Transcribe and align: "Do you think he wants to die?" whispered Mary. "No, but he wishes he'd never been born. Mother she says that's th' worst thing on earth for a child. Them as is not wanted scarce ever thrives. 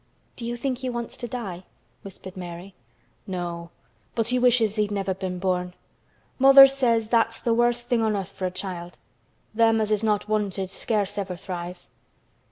"Do 0.35 0.47
you 0.47 0.57
think 0.57 0.79
he 0.79 0.89
wants 0.89 1.15
to 1.17 1.27
die?" 1.27 1.63
whispered 2.01 2.35
Mary. 2.35 2.73
"No, 3.27 3.69
but 4.15 4.29
he 4.29 4.39
wishes 4.39 4.75
he'd 4.75 4.89
never 4.89 5.13
been 5.13 5.37
born. 5.37 5.75
Mother 6.39 6.65
she 6.65 6.73
says 6.73 7.09
that's 7.09 7.39
th' 7.39 7.55
worst 7.55 7.87
thing 7.87 8.01
on 8.01 8.15
earth 8.15 8.31
for 8.31 8.47
a 8.47 8.49
child. 8.49 8.97
Them 9.53 9.79
as 9.79 9.91
is 9.91 10.01
not 10.01 10.27
wanted 10.27 10.71
scarce 10.71 11.19
ever 11.19 11.35
thrives. 11.35 11.91